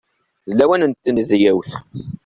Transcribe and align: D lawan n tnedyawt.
D 0.49 0.51
lawan 0.57 0.83
n 0.89 0.91
tnedyawt. 0.93 1.71